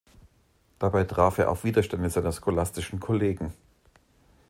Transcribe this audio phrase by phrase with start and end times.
[0.79, 3.53] Dabei traf er auf Widerstände seiner scholastischen Kollegen.